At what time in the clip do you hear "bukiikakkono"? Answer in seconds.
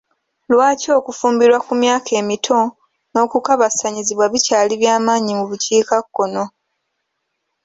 5.49-6.43